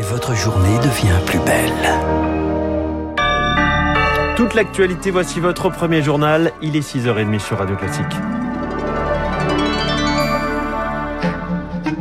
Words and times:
et 0.00 0.02
votre 0.02 0.34
journée 0.34 0.78
devient 0.78 1.20
plus 1.26 1.38
belle. 1.40 1.70
Toute 4.34 4.54
l'actualité, 4.54 5.10
voici 5.10 5.40
votre 5.40 5.68
premier 5.68 6.02
journal. 6.02 6.52
Il 6.62 6.74
est 6.74 6.80
6h30 6.80 7.38
sur 7.38 7.58
Radio 7.58 7.76
Classique. 7.76 8.06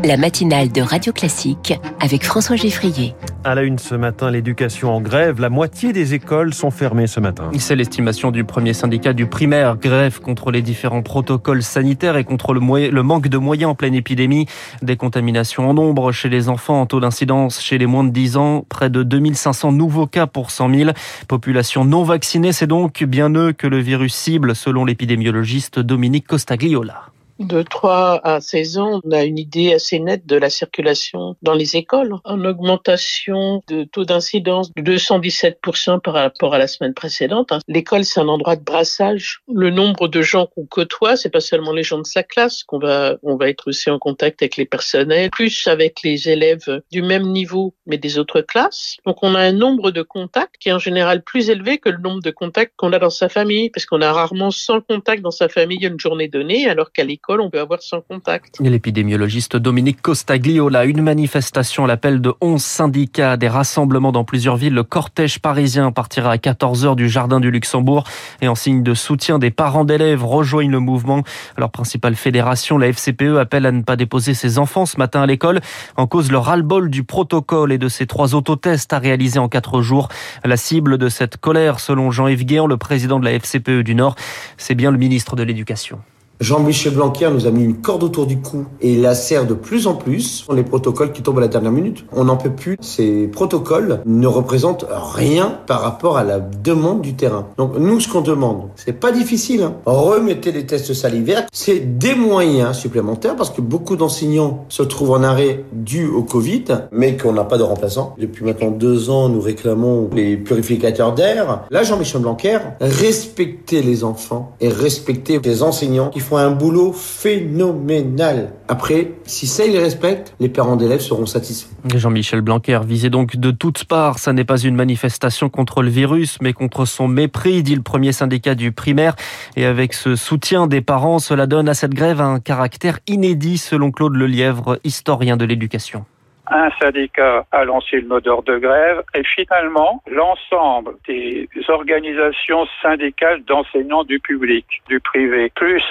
La 0.06 0.16
matinale 0.16 0.72
de 0.72 0.82
Radio 0.82 1.12
Classique 1.12 1.74
avec 2.00 2.24
François 2.24 2.56
Geffrier. 2.56 3.16
À 3.46 3.56
la 3.56 3.64
une 3.64 3.80
ce 3.80 3.96
matin, 3.96 4.30
l'éducation 4.30 4.94
en 4.94 5.00
grève. 5.00 5.40
La 5.40 5.50
moitié 5.50 5.94
des 5.94 6.14
écoles 6.14 6.54
sont 6.54 6.72
fermées 6.72 7.08
ce 7.08 7.22
matin. 7.22 7.50
C'est 7.58 7.78
l'estimation 7.78 8.32
du 8.32 8.44
premier 8.44 8.74
syndicat 8.74 9.14
du 9.14 9.28
primaire. 9.28 9.78
Grève 9.78 10.20
contre 10.20 10.52
les 10.52 10.62
différents 10.62 11.02
protocoles 11.02 11.64
sanitaires 11.64 12.18
et 12.18 12.26
contre 12.26 12.54
le, 12.54 12.60
manque 13.02 13.30
de 13.30 13.38
moyens 13.38 13.72
en 13.72 13.76
pleine 13.76 13.94
épidémie. 13.94 14.46
Des 14.82 14.98
contaminations 14.98 15.70
en 15.70 15.74
nombre 15.74 16.12
chez 16.12 16.28
les 16.28 16.50
enfants, 16.50 16.82
en 16.82 16.86
taux 16.86 17.00
d'incidence 17.00 17.62
chez 17.62 17.78
les 17.78 17.86
moins 17.86 18.04
de 18.04 18.12
10 18.12 18.36
ans. 18.36 18.66
Près 18.68 18.90
de 18.90 19.04
2500 19.04 19.72
nouveaux 19.72 20.08
cas 20.08 20.28
pour 20.28 20.52
100 20.52 20.74
000. 20.74 20.92
Population 21.30 21.86
non 21.86 22.04
vaccinée, 22.04 22.52
c'est 22.52 22.68
donc 22.68 23.04
bien 23.04 23.30
eux 23.30 23.54
que 23.54 23.68
le 23.68 23.80
virus 23.80 24.16
cible, 24.16 24.54
selon 24.54 24.84
l'épidémiologiste 24.84 25.80
Dominique 25.80 26.28
Costagliola. 26.28 27.06
De 27.40 27.62
3 27.62 28.20
à 28.26 28.42
16 28.42 28.78
ans, 28.80 29.00
on 29.02 29.12
a 29.12 29.24
une 29.24 29.38
idée 29.38 29.74
assez 29.74 29.98
nette 30.00 30.26
de 30.26 30.36
la 30.36 30.50
circulation 30.50 31.38
dans 31.42 31.54
les 31.54 31.78
écoles. 31.78 32.14
En 32.26 32.44
augmentation 32.44 33.64
de 33.70 33.86
taux 33.86 34.04
d'incidence 34.04 34.74
de 34.74 34.82
217% 34.82 36.02
par 36.02 36.16
rapport 36.16 36.54
à 36.54 36.58
la 36.58 36.68
semaine 36.68 36.94
précédente. 36.94 37.54
L'école, 37.70 38.04
c'est 38.04 38.20
un 38.20 38.28
endroit 38.28 38.58
de 38.58 38.64
brassage. 38.64 39.40
Le 39.48 39.70
nombre 39.70 40.10
de 40.10 40.22
gens 40.22 40.48
qu'on 40.48 40.66
côtoie, 40.66 41.16
c'est 41.16 41.30
pas 41.30 41.40
seulement 41.40 41.72
les 41.72 41.84
gens 41.84 42.00
de 42.00 42.06
sa 42.06 42.24
classe 42.24 42.64
qu'on 42.64 42.78
va, 42.78 43.16
on 43.24 43.38
va 43.38 43.48
être 43.48 43.70
aussi 43.70 43.90
en 43.90 44.00
contact 44.00 44.42
avec 44.42 44.58
les 44.58 44.66
personnels, 44.66 45.30
plus 45.30 45.66
avec 45.68 46.02
les 46.04 46.28
élèves 46.28 46.82
du 46.92 47.02
même 47.02 47.32
niveau, 47.32 47.74
mais 47.86 47.98
des 47.98 48.20
autres 48.20 48.42
classes. 48.42 48.98
Donc, 49.06 49.20
on 49.22 49.34
a 49.34 49.40
un 49.40 49.54
nombre 49.54 49.92
de 49.92 50.02
contacts 50.02 50.58
qui 50.60 50.68
est 50.68 50.74
en 50.74 50.80
général 50.80 51.24
plus 51.24 51.50
élevé 51.50 51.78
que 51.78 51.88
le 51.88 52.00
nombre 52.00 52.22
de 52.22 52.32
contacts 52.32 52.74
qu'on 52.76 52.92
a 52.92 53.00
dans 53.00 53.10
sa 53.10 53.30
famille, 53.30 53.70
parce 53.70 53.86
qu'on 53.86 54.02
a 54.02 54.12
rarement 54.12 54.52
100 54.52 54.82
contacts 54.82 55.22
dans 55.22 55.32
sa 55.32 55.48
famille 55.48 55.86
une 55.86 56.00
journée 56.02 56.28
donnée, 56.28 56.70
alors 56.70 56.92
qu'à 56.92 57.06
l'école, 57.06 57.29
on 57.38 57.50
peut 57.50 57.60
avoir 57.60 57.82
sans 57.82 58.02
contact. 58.02 58.60
L'épidémiologiste 58.60 59.56
Dominique 59.56 60.02
Costagliola, 60.02 60.86
une 60.86 61.02
manifestation 61.02 61.84
à 61.84 61.88
l'appel 61.88 62.22
de 62.22 62.34
11 62.42 62.62
syndicats, 62.62 63.38
des 63.38 63.48
rassemblements 63.48 64.12
dans 64.12 64.24
plusieurs 64.24 64.56
villes. 64.56 64.74
Le 64.74 64.84
cortège 64.84 65.40
parisien 65.40 65.92
partira 65.92 66.32
à 66.32 66.38
14h 66.38 66.96
du 66.96 67.08
Jardin 67.08 67.40
du 67.40 67.52
Luxembourg 67.52 68.06
et 68.42 68.48
en 68.48 68.56
signe 68.56 68.82
de 68.82 68.94
soutien 68.96 69.38
des 69.38 69.52
parents 69.52 69.86
d'élèves 69.86 70.24
rejoignent 70.26 70.72
le 70.72 70.80
mouvement. 70.80 71.24
Leur 71.58 71.70
principale 71.70 72.16
fédération, 72.16 72.78
la 72.78 72.88
FCPE, 72.88 73.38
appelle 73.40 73.66
à 73.66 73.72
ne 73.72 73.84
pas 73.84 73.96
déposer 73.96 74.34
ses 74.34 74.58
enfants 74.58 74.88
ce 74.88 74.98
matin 74.98 75.22
à 75.22 75.26
l'école 75.28 75.60
en 75.98 76.08
cause 76.08 76.32
le 76.32 76.38
ras-le-bol 76.38 76.90
du 76.90 77.04
protocole 77.04 77.72
et 77.72 77.78
de 77.78 77.90
ces 77.90 78.08
trois 78.08 78.34
autotests 78.34 78.94
à 78.94 79.00
réaliser 79.00 79.40
en 79.40 79.50
quatre 79.50 79.82
jours. 79.82 80.10
La 80.44 80.58
cible 80.58 80.98
de 80.98 81.10
cette 81.10 81.38
colère, 81.38 81.80
selon 81.80 82.10
Jean-Yves 82.12 82.46
Guéant, 82.46 82.68
le 82.68 82.78
président 82.78 83.20
de 83.20 83.26
la 83.26 83.34
FCPE 83.34 83.84
du 83.84 83.96
Nord, 83.96 84.16
c'est 84.58 84.76
bien 84.76 84.92
le 84.92 84.98
ministre 84.98 85.36
de 85.36 85.44
l'Éducation. 85.44 86.00
Jean-Michel 86.40 86.94
Blanquer 86.94 87.30
nous 87.34 87.48
a 87.48 87.52
mis 87.52 87.66
une 87.66 87.82
corde 87.82 88.02
autour 88.02 88.26
du 88.26 88.40
cou 88.40 88.66
et 88.80 88.96
la 88.96 89.14
serre 89.14 89.46
de 89.46 89.54
plus 89.54 89.88
en 89.88 89.96
plus 89.96 90.46
les 90.54 90.64
protocoles 90.64 91.12
qui 91.12 91.22
tombent 91.22 91.40
à 91.40 91.42
la 91.42 91.50
dernière 91.50 91.74
minute. 91.74 92.06
On 92.14 92.24
n'en 92.24 92.38
peut 92.38 92.50
plus. 92.50 92.78
Ces 92.80 93.28
protocoles 93.28 94.00
ne 94.06 94.26
représentent 94.26 94.86
rien 94.90 95.60
par 95.68 95.82
rapport 95.82 96.18
à 96.18 96.24
la 96.24 96.40
demande 96.40 97.02
du 97.02 97.14
terrain. 97.14 97.48
Donc 97.58 97.78
nous, 97.78 98.00
ce 98.00 98.08
qu'on 98.08 98.22
demande, 98.22 98.70
c'est 98.78 98.94
pas 98.94 99.12
difficile. 99.12 99.64
Hein. 99.64 99.74
Remettez 99.86 100.54
les 100.54 100.66
tests 100.66 100.94
salivaires. 100.94 101.46
C'est 101.52 101.98
des 101.98 102.16
moyens 102.16 102.78
supplémentaires 102.78 103.36
parce 103.36 103.50
que 103.50 103.60
beaucoup 103.60 103.98
d'enseignants 103.98 104.66
se 104.70 104.84
trouvent 104.84 105.12
en 105.12 105.24
arrêt 105.24 105.66
dû 105.74 106.08
au 106.08 106.24
Covid, 106.24 106.64
mais 106.94 107.18
qu'on 107.18 107.34
n'a 107.34 107.44
pas 107.44 107.58
de 107.58 107.64
remplaçant. 107.64 108.16
Depuis 108.18 108.46
maintenant 108.46 108.72
deux 108.72 109.10
ans, 109.10 109.28
nous 109.28 109.42
réclamons 109.42 110.10
les 110.14 110.38
purificateurs 110.38 111.14
d'air. 111.14 111.64
Là, 111.70 111.84
Jean-Michel 111.84 112.22
Blanquer, 112.22 112.60
respectez 112.80 113.82
les 113.82 114.06
enfants 114.06 114.54
et 114.62 114.70
respectez 114.70 115.40
les 115.44 115.64
enseignants 115.64 116.10
qui 116.10 116.22
font 116.22 116.29
un 116.38 116.52
boulot 116.52 116.94
phénoménal. 116.94 118.54
Après, 118.68 119.14
si 119.26 119.48
ça, 119.48 119.66
ils 119.66 119.78
respectent, 119.78 120.36
les 120.40 120.50
parents 120.50 120.76
d'élèves 120.76 121.02
seront 121.02 121.26
satisfaits. 121.26 121.70
Jean-Michel 121.96 122.42
Blanquer 122.42 122.80
visait 122.86 123.10
donc 123.10 123.38
de 123.38 123.52
toutes 123.52 123.86
parts. 123.86 124.20
Ça 124.20 124.34
n'est 124.34 124.44
pas 124.44 124.60
une 124.60 124.76
manifestation 124.76 125.50
contre 125.50 125.82
le 125.82 125.90
virus, 125.90 126.38
mais 126.42 126.54
contre 126.54 126.86
son 126.86 127.08
mépris, 127.08 127.64
dit 127.64 127.76
le 127.76 127.82
premier 127.82 128.12
syndicat 128.12 128.56
du 128.56 128.72
primaire. 128.72 129.16
Et 129.56 129.66
avec 129.66 129.94
ce 129.94 130.16
soutien 130.16 130.68
des 130.68 130.82
parents, 130.82 131.20
cela 131.20 131.48
donne 131.48 131.70
à 131.70 131.74
cette 131.74 131.94
grève 131.94 132.22
un 132.22 132.40
caractère 132.40 133.00
inédit, 133.08 133.58
selon 133.58 133.92
Claude 133.92 134.16
Lelièvre, 134.16 134.80
historien 134.84 135.38
de 135.38 135.46
l'éducation 135.46 136.06
un 136.50 136.70
syndicat 136.82 137.46
a 137.52 137.64
lancé 137.64 138.02
le 138.02 138.08
mot 138.08 138.20
d'ordre 138.20 138.54
de 138.54 138.58
grève 138.58 139.04
et 139.14 139.24
finalement 139.24 140.02
l'ensemble 140.10 140.96
des 141.08 141.48
organisations 141.68 142.66
syndicales 142.82 143.44
d'enseignants 143.44 144.04
du 144.04 144.20
public, 144.20 144.66
du 144.88 145.00
privé, 145.00 145.52
plus 145.56 145.84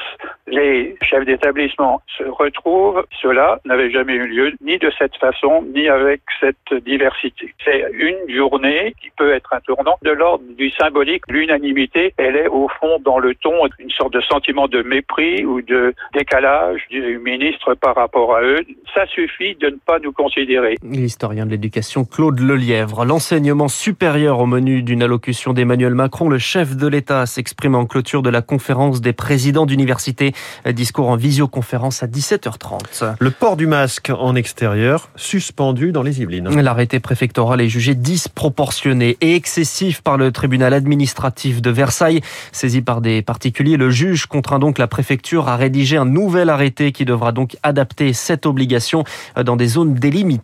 les 0.47 0.97
chefs 1.03 1.25
d'établissement 1.25 2.01
se 2.17 2.25
retrouvent, 2.25 3.05
cela 3.21 3.61
n'avait 3.65 3.91
jamais 3.91 4.15
eu 4.15 4.27
lieu 4.27 4.53
ni 4.61 4.79
de 4.79 4.91
cette 4.99 5.17
façon, 5.17 5.65
ni 5.75 5.89
avec 5.89 6.23
cette 6.41 6.75
diversité. 6.85 7.55
C'est 7.65 7.85
une 7.93 8.35
journée 8.35 8.95
qui 9.01 9.11
peut 9.17 9.33
être 9.33 9.53
un 9.53 9.61
tournant 9.61 9.99
de 10.03 10.11
l'ordre 10.11 10.45
du 10.57 10.71
symbolique. 10.71 11.23
L'unanimité, 11.29 12.15
elle 12.17 12.37
est 12.37 12.49
au 12.49 12.69
fond 12.81 12.99
dans 13.05 13.19
le 13.19 13.35
ton, 13.35 13.67
une 13.79 13.91
sorte 13.91 14.15
de 14.15 14.21
sentiment 14.23 14.69
de 14.69 14.83
mépris 14.83 15.45
ou 15.45 15.61
de 15.61 15.95
décalage 16.15 16.87
du 16.89 17.19
ministre 17.19 17.75
par 17.75 17.95
rapport 17.95 18.35
à 18.35 18.43
eux. 18.43 18.61
Ça 18.95 19.07
suffit 19.07 19.55
de 19.57 19.69
ne 19.69 19.77
pas 19.77 19.99
nous 19.99 20.13
considérer. 20.13 20.48
L'historien 20.83 21.45
de 21.45 21.51
l'éducation 21.51 22.07
Claude 22.07 22.41
Lelièvre. 22.41 23.05
L'enseignement 23.05 23.69
supérieur 23.69 24.41
au 24.41 24.47
menu 24.47 24.83
d'une 24.83 25.03
allocution 25.03 25.53
d'Emmanuel 25.53 25.95
Macron, 25.95 26.31
le 26.31 26.39
chef 26.39 26.75
de 26.75 26.87
l'État 26.87 27.27
s'exprime 27.27 27.75
en 27.75 27.85
clôture 27.85 28.23
de 28.23 28.31
la 28.31 28.41
conférence 28.41 29.03
des 29.03 29.13
présidents 29.13 29.67
d'université 29.67 30.33
Discours 30.67 31.09
en 31.09 31.17
visioconférence 31.17 32.03
à 32.03 32.07
17h30. 32.07 33.17
Le 33.21 33.31
port 33.31 33.59
du 33.59 33.67
masque 33.67 34.11
en 34.17 34.35
extérieur 34.37 35.11
suspendu 35.17 35.93
dans 35.93 36.03
les 36.03 36.23
Yvelines. 36.23 36.49
L'arrêté 36.49 36.99
préfectoral 36.99 37.61
est 37.61 37.69
jugé 37.69 37.95
disproportionné 37.95 39.19
et 39.21 39.35
excessif 39.35 40.01
par 40.01 40.17
le 40.17 40.33
tribunal 40.33 40.73
administratif 40.73 41.61
de 41.61 41.71
Versailles. 41.71 42.23
Saisi 42.53 42.81
par 42.81 43.03
des 43.03 43.21
particuliers, 43.21 43.77
le 43.77 43.91
juge 43.91 44.25
contraint 44.25 44.59
donc 44.59 44.79
la 44.79 44.87
préfecture 44.87 45.49
à 45.49 45.57
rédiger 45.57 45.99
un 45.99 46.07
nouvel 46.07 46.49
arrêté 46.49 46.93
qui 46.93 47.05
devra 47.05 47.33
donc 47.33 47.57
adapter 47.63 48.15
cette 48.15 48.47
obligation 48.47 49.05
dans 49.45 49.57
des 49.57 49.67
zones 49.67 49.93
délimitées. 49.93 50.38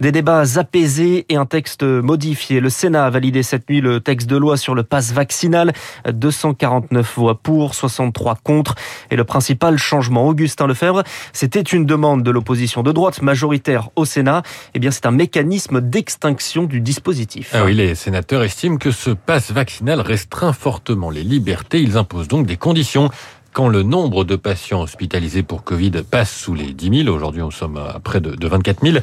Des 0.00 0.12
débats 0.12 0.44
apaisés 0.56 1.26
et 1.28 1.36
un 1.36 1.46
texte 1.46 1.82
modifié. 1.82 2.60
Le 2.60 2.70
Sénat 2.70 3.06
a 3.06 3.10
validé 3.10 3.42
cette 3.42 3.68
nuit 3.68 3.80
le 3.80 4.00
texte 4.00 4.28
de 4.28 4.36
loi 4.36 4.56
sur 4.56 4.74
le 4.74 4.82
pass 4.82 5.12
vaccinal. 5.12 5.72
249 6.10 7.14
voix 7.16 7.34
pour, 7.36 7.74
63 7.74 8.36
contre. 8.42 8.74
Et 9.10 9.16
le 9.16 9.24
principal 9.24 9.78
changement, 9.78 10.26
Augustin 10.26 10.66
Lefebvre, 10.66 11.02
c'était 11.32 11.60
une 11.60 11.86
demande 11.86 12.22
de 12.22 12.30
l'opposition 12.30 12.82
de 12.82 12.92
droite 12.92 13.22
majoritaire 13.22 13.90
au 13.96 14.04
Sénat. 14.04 14.42
Eh 14.74 14.78
bien, 14.78 14.90
c'est 14.90 15.06
un 15.06 15.10
mécanisme 15.10 15.80
d'extinction 15.80 16.64
du 16.64 16.80
dispositif. 16.80 17.50
Ah 17.54 17.64
oui, 17.64 17.74
les 17.74 17.94
sénateurs 17.94 18.42
estiment 18.42 18.76
que 18.76 18.90
ce 18.90 19.10
passe 19.10 19.50
vaccinal 19.50 20.00
restreint 20.00 20.52
fortement 20.52 21.10
les 21.10 21.22
libertés. 21.22 21.80
Ils 21.80 21.96
imposent 21.96 22.28
donc 22.28 22.46
des 22.46 22.56
conditions 22.56 23.10
quand 23.58 23.66
le 23.66 23.82
nombre 23.82 24.22
de 24.22 24.36
patients 24.36 24.82
hospitalisés 24.82 25.42
pour 25.42 25.64
Covid 25.64 25.90
passe 26.08 26.32
sous 26.32 26.54
les 26.54 26.72
10 26.72 27.02
000, 27.02 27.12
aujourd'hui 27.12 27.42
nous 27.42 27.50
sommes 27.50 27.76
à 27.76 27.98
près 27.98 28.20
de 28.20 28.46
24 28.46 28.86
000, 28.86 28.98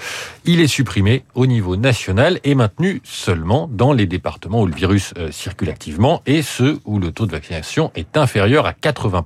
il 0.45 0.61
est 0.61 0.67
supprimé 0.67 1.25
au 1.33 1.45
niveau 1.45 1.75
national 1.75 2.39
et 2.45 2.55
maintenu 2.55 3.01
seulement 3.03 3.69
dans 3.69 3.91
les 3.91 4.05
départements 4.05 4.61
où 4.61 4.65
le 4.65 4.73
virus 4.73 5.13
euh, 5.17 5.29
circule 5.29 5.69
activement 5.69 6.21
et 6.25 6.41
ceux 6.41 6.79
où 6.85 6.99
le 6.99 7.11
taux 7.11 7.25
de 7.25 7.33
vaccination 7.33 7.91
est 7.95 8.15
inférieur 8.15 8.65
à 8.65 8.71
80 8.71 9.25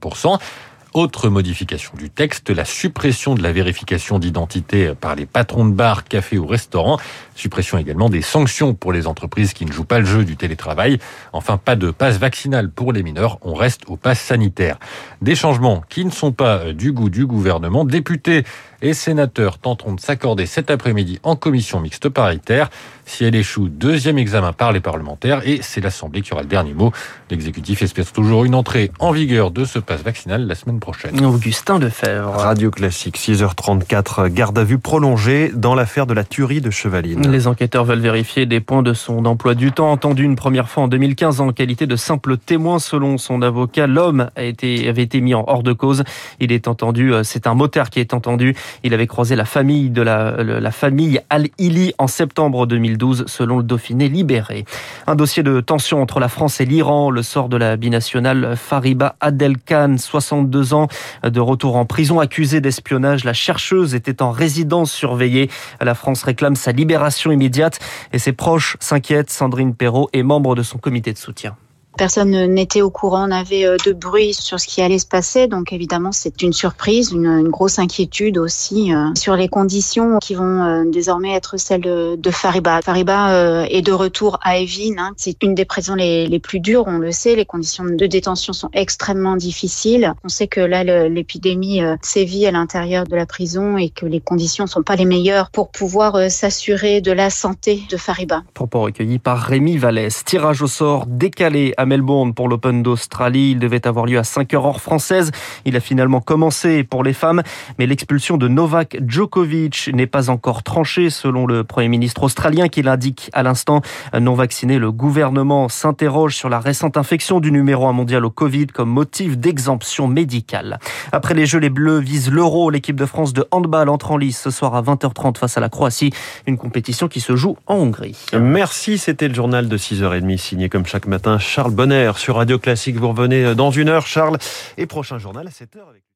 autre 0.93 1.29
modification 1.29 1.93
du 1.97 2.09
texte, 2.09 2.49
la 2.49 2.65
suppression 2.65 3.35
de 3.35 3.43
la 3.43 3.51
vérification 3.51 4.19
d'identité 4.19 4.93
par 4.99 5.15
les 5.15 5.25
patrons 5.25 5.65
de 5.65 5.73
bars, 5.73 6.03
cafés 6.03 6.37
ou 6.37 6.47
restaurants. 6.47 6.99
Suppression 7.35 7.77
également 7.77 8.09
des 8.09 8.21
sanctions 8.21 8.73
pour 8.73 8.91
les 8.91 9.07
entreprises 9.07 9.53
qui 9.53 9.65
ne 9.65 9.71
jouent 9.71 9.85
pas 9.85 9.99
le 9.99 10.05
jeu 10.05 10.25
du 10.25 10.35
télétravail. 10.35 10.99
Enfin, 11.31 11.57
pas 11.57 11.75
de 11.75 11.91
passe 11.91 12.17
vaccinal 12.17 12.69
pour 12.69 12.91
les 12.91 13.03
mineurs. 13.03 13.37
On 13.41 13.53
reste 13.53 13.81
au 13.87 13.97
passe 13.97 14.19
sanitaire. 14.19 14.77
Des 15.21 15.35
changements 15.35 15.83
qui 15.89 16.05
ne 16.05 16.11
sont 16.11 16.31
pas 16.31 16.73
du 16.73 16.91
goût 16.91 17.09
du 17.09 17.25
gouvernement. 17.25 17.85
Députés 17.85 18.43
et 18.81 18.93
sénateurs 18.93 19.59
tenteront 19.59 19.93
de 19.93 19.99
s'accorder 19.99 20.45
cet 20.45 20.71
après-midi 20.71 21.19
en 21.23 21.35
commission 21.35 21.79
mixte 21.79 22.09
paritaire. 22.09 22.69
Si 23.09 23.25
elle 23.25 23.33
échoue, 23.33 23.69
deuxième 23.69 24.19
examen 24.19 24.53
par 24.53 24.71
les 24.71 24.81
parlementaires 24.81 25.41
et 25.43 25.61
c'est 25.63 25.81
l'Assemblée 25.81 26.21
qui 26.21 26.31
aura 26.31 26.43
le 26.43 26.47
dernier 26.47 26.75
mot. 26.75 26.91
L'exécutif 27.31 27.81
espère 27.81 28.05
toujours 28.11 28.45
une 28.45 28.53
entrée 28.53 28.91
en 28.99 29.11
vigueur 29.11 29.49
de 29.49 29.65
ce 29.65 29.79
passe 29.79 30.03
vaccinal 30.03 30.45
la 30.45 30.53
semaine 30.53 30.79
prochaine. 30.79 31.19
Augustin 31.25 31.79
Lefebvre. 31.79 32.29
Radio 32.29 32.69
Classique, 32.69 33.17
6h34, 33.17 34.29
garde 34.29 34.59
à 34.59 34.63
vue 34.63 34.77
prolongée 34.77 35.51
dans 35.55 35.73
l'affaire 35.73 36.05
de 36.05 36.13
la 36.13 36.23
tuerie 36.23 36.61
de 36.61 36.69
Chevaline. 36.69 37.27
Les 37.27 37.47
enquêteurs 37.47 37.83
veulent 37.83 37.99
vérifier 37.99 38.45
des 38.45 38.59
points 38.59 38.83
de 38.83 38.93
son 38.93 39.25
emploi 39.25 39.55
du 39.55 39.71
temps, 39.71 39.91
entendu 39.91 40.23
une 40.23 40.35
première 40.35 40.69
fois 40.69 40.83
en 40.83 40.87
2015 40.87 41.41
en 41.41 41.51
qualité 41.51 41.87
de 41.87 41.95
simple 41.95 42.37
témoin 42.37 42.77
selon 42.77 43.17
son 43.17 43.41
avocat. 43.41 43.87
L'homme 43.87 44.29
a 44.35 44.43
été, 44.43 44.87
avait 44.87 45.01
été 45.03 45.19
mis 45.19 45.33
en 45.33 45.43
hors 45.47 45.63
de 45.63 45.73
cause. 45.73 46.03
Il 46.39 46.51
est 46.51 46.67
entendu, 46.67 47.11
euh, 47.11 47.23
c'est 47.23 47.47
un 47.47 47.55
moteur 47.55 47.89
qui 47.89 47.99
est 47.99 48.13
entendu. 48.13 48.55
Il 48.83 48.93
avait 48.93 49.07
croisé 49.07 49.35
la 49.35 49.45
famille 49.45 49.89
de 49.89 50.03
la, 50.03 50.43
la 50.43 50.71
famille 50.71 51.19
Al-Ili 51.31 51.93
en 51.97 52.05
septembre 52.05 52.67
2012 52.67 52.98
selon 53.27 53.57
le 53.57 53.63
Dauphiné 53.63 54.09
libéré. 54.09 54.65
Un 55.07 55.15
dossier 55.15 55.43
de 55.43 55.61
tension 55.61 56.01
entre 56.01 56.19
la 56.19 56.29
France 56.29 56.61
et 56.61 56.65
l'Iran, 56.65 57.09
le 57.09 57.23
sort 57.23 57.49
de 57.49 57.57
la 57.57 57.77
binationale 57.77 58.55
Fariba 58.55 59.15
Adelkhan, 59.19 59.97
62 59.97 60.73
ans, 60.73 60.87
de 61.23 61.39
retour 61.39 61.75
en 61.75 61.85
prison, 61.85 62.19
accusée 62.19 62.61
d'espionnage. 62.61 63.23
La 63.23 63.33
chercheuse 63.33 63.95
était 63.95 64.21
en 64.21 64.31
résidence 64.31 64.91
surveillée. 64.91 65.49
La 65.81 65.95
France 65.95 66.23
réclame 66.23 66.55
sa 66.55 66.71
libération 66.71 67.31
immédiate 67.31 67.79
et 68.13 68.19
ses 68.19 68.33
proches 68.33 68.77
s'inquiètent. 68.79 69.29
Sandrine 69.29 69.75
Perrault 69.75 70.09
est 70.13 70.23
membre 70.23 70.55
de 70.55 70.63
son 70.63 70.77
comité 70.77 71.13
de 71.13 71.17
soutien. 71.17 71.55
Personne 71.97 72.31
n'était 72.45 72.81
au 72.81 72.89
courant, 72.89 73.27
n'avait 73.27 73.65
euh, 73.65 73.75
de 73.85 73.91
bruit 73.91 74.33
sur 74.33 74.59
ce 74.59 74.67
qui 74.67 74.81
allait 74.81 74.99
se 74.99 75.05
passer. 75.05 75.47
Donc 75.47 75.73
évidemment, 75.73 76.11
c'est 76.11 76.41
une 76.41 76.53
surprise, 76.53 77.11
une, 77.11 77.49
grosse 77.49 77.79
inquiétude 77.79 78.37
aussi 78.37 78.93
euh, 78.93 79.09
sur 79.15 79.35
les 79.35 79.47
conditions 79.47 80.19
qui 80.19 80.35
vont 80.35 80.63
euh, 80.63 80.83
désormais 80.85 81.33
être 81.33 81.57
celles 81.57 81.81
de, 81.81 82.31
Fariba. 82.31 82.81
Fariba 82.81 83.65
est 83.67 83.81
de 83.81 83.91
retour 83.91 84.39
à 84.43 84.59
Evin. 84.59 84.95
Hein. 84.97 85.13
C'est 85.17 85.41
une 85.43 85.55
des 85.55 85.65
prisons 85.65 85.95
les, 85.95 86.39
plus 86.39 86.59
dures, 86.59 86.83
on 86.87 86.99
le 86.99 87.11
sait. 87.11 87.35
Les 87.35 87.45
conditions 87.45 87.83
de 87.83 88.05
détention 88.05 88.53
sont 88.53 88.69
extrêmement 88.71 89.35
difficiles. 89.35 90.13
On 90.23 90.29
sait 90.29 90.47
que 90.47 90.59
là, 90.59 90.83
l'épidémie 91.09 91.81
sévit 92.03 92.45
à 92.45 92.51
l'intérieur 92.51 93.05
de 93.05 93.15
la 93.15 93.25
prison 93.25 93.77
et 93.77 93.89
que 93.89 94.05
les 94.05 94.21
conditions 94.21 94.65
ne 94.65 94.69
sont 94.69 94.83
pas 94.83 94.95
les 94.95 95.05
meilleures 95.05 95.49
pour 95.49 95.69
pouvoir 95.69 96.29
s'assurer 96.29 97.01
de 97.01 97.11
la 97.11 97.31
santé 97.31 97.81
de 97.89 97.97
Fariba. 97.97 98.43
Propos 98.53 98.81
recueillis 98.81 99.19
par 99.19 99.39
Rémi 99.39 99.77
Vallès. 99.77 100.23
Tirage 100.23 100.61
au 100.61 100.67
sort 100.67 101.07
décalé 101.07 101.73
à 101.79 101.85
Melbourne 101.85 102.33
pour 102.33 102.49
l'Open 102.49 102.83
d'Australie. 102.83 103.51
Il 103.51 103.59
devait 103.59 103.87
avoir 103.87 104.05
lieu 104.05 104.19
à 104.19 104.25
5 104.25 104.53
heures 104.53 104.65
hors 104.65 104.81
française. 104.81 105.31
Il 105.63 105.77
a 105.77 105.79
finalement 105.79 106.19
commencé 106.19 106.83
pour 106.83 107.03
les 107.03 107.13
femmes, 107.13 107.41
mais 107.79 107.87
l'expulsion 107.87 108.35
de 108.35 108.49
Novak 108.49 108.97
Djokovic 109.07 109.89
n'est 109.93 110.05
pas 110.05 110.29
encore 110.29 110.61
tranchée 110.61 111.09
selon 111.09 111.47
le 111.47 111.63
Premier 111.63 111.87
ministre 111.87 112.23
australien 112.23 112.67
qui 112.67 112.81
l'indique 112.81 113.29
à 113.33 113.43
l'instant. 113.43 113.81
Non 114.19 114.33
vacciné, 114.33 114.77
le 114.77 114.91
gouvernement 114.91 115.69
s'interroge 115.69 116.35
sur 116.35 116.49
la 116.49 116.59
récente 116.59 116.97
infection 116.97 117.39
du 117.39 117.51
numéro 117.51 117.87
1 117.87 117.93
mondial 117.93 118.25
au 118.25 118.29
Covid 118.29 118.67
comme 118.67 118.89
motif 118.89 119.37
d'exemption 119.37 120.07
médicale. 120.07 120.79
Après 121.13 121.33
les 121.33 121.45
Jeux, 121.45 121.59
les 121.59 121.69
Bleus 121.69 121.99
visent 121.99 122.29
l'Euro. 122.29 122.69
L'équipe 122.69 122.97
de 122.97 123.05
France 123.05 123.31
de 123.31 123.45
handball 123.51 123.87
entre 123.87 124.11
en 124.11 124.17
lice 124.17 124.41
ce 124.41 124.51
soir 124.51 124.75
à 124.75 124.81
20h30 124.81 125.37
face 125.37 125.57
à 125.57 125.61
la 125.61 125.69
Croatie. 125.69 126.11
Une 126.45 126.57
compétition 126.57 127.07
qui 127.07 127.21
se 127.21 127.37
joue 127.37 127.55
en 127.67 127.75
Hongrie. 127.75 128.17
Merci, 128.33 128.97
c'était 128.97 129.29
le 129.29 129.33
journal 129.33 129.69
de 129.69 129.77
6h30 129.77 130.37
signé 130.37 130.67
comme 130.67 130.85
chaque 130.85 131.07
matin 131.07 131.39
Charles 131.69 131.75
Bonner 131.75 132.11
sur 132.17 132.35
Radio 132.37 132.57
Classique. 132.57 132.95
Vous 132.95 133.09
revenez 133.09 133.53
dans 133.53 133.69
une 133.69 133.89
heure, 133.89 134.07
Charles. 134.07 134.37
Et 134.77 134.87
prochain 134.87 135.19
journal 135.19 135.47
à 135.47 135.51
7h 135.51 135.87
avec 135.87 136.08